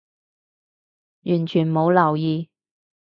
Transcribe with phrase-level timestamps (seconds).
[1.25, 2.49] 完全冇留意